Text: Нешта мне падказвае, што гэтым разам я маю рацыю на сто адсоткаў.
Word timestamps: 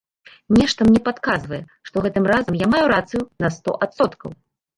Нешта 0.59 0.87
мне 0.87 1.01
падказвае, 1.09 1.59
што 1.89 1.95
гэтым 2.07 2.25
разам 2.33 2.59
я 2.65 2.71
маю 2.73 2.85
рацыю 2.95 3.21
на 3.47 3.53
сто 3.61 3.77
адсоткаў. 3.89 4.31